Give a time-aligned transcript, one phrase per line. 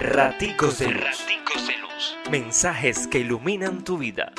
[0.00, 1.26] Raticos de Luz.
[2.30, 4.32] Mensajes que iluminan tu vida.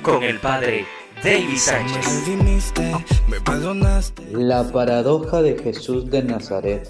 [0.00, 0.84] Con el Padre
[1.24, 2.72] David Sánchez.
[4.30, 6.88] La paradoja de Jesús de Nazaret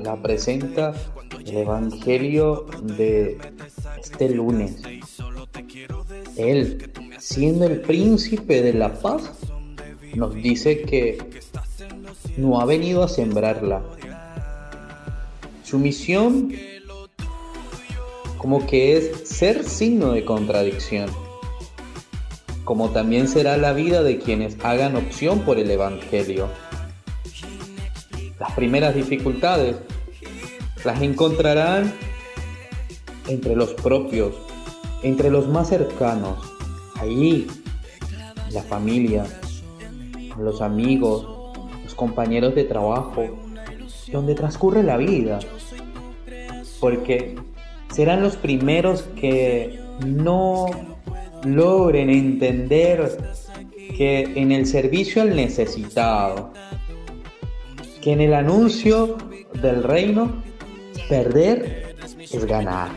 [0.00, 0.94] la presenta
[1.46, 3.38] el Evangelio de
[4.00, 4.82] este lunes.
[6.36, 9.30] Él, siendo el príncipe de la paz,
[10.16, 11.18] nos dice que
[12.36, 13.80] no ha venido a sembrarla.
[15.62, 16.52] Su misión
[18.46, 21.10] como que es ser signo de contradicción,
[22.62, 26.48] como también será la vida de quienes hagan opción por el Evangelio.
[28.38, 29.74] Las primeras dificultades
[30.84, 31.92] las encontrarán
[33.26, 34.36] entre los propios,
[35.02, 36.38] entre los más cercanos,
[37.00, 37.48] allí,
[38.52, 39.26] la familia,
[40.38, 41.52] los amigos,
[41.82, 43.24] los compañeros de trabajo,
[44.12, 45.40] donde transcurre la vida.
[46.78, 47.34] Porque
[47.96, 50.66] serán los primeros que no
[51.44, 53.16] logren entender
[53.96, 56.52] que en el servicio al necesitado,
[58.02, 59.16] que en el anuncio
[59.62, 60.42] del reino,
[61.08, 62.90] perder es ganar.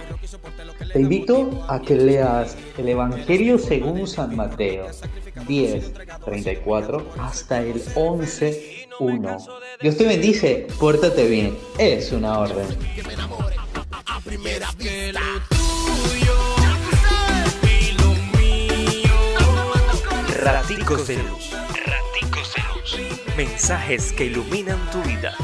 [0.91, 4.87] Te invito a que leas el Evangelio según San Mateo
[5.47, 5.93] 10,
[6.25, 9.37] 34 hasta el 11, 1.
[9.81, 12.67] Dios te bendice, pórtate bien, es una orden.
[20.43, 21.51] Raticos de luz.
[21.85, 23.35] Raticos de luz.
[23.37, 25.35] Mensajes que iluminan tu vida.